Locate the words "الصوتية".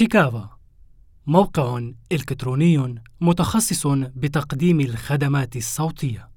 5.56-6.29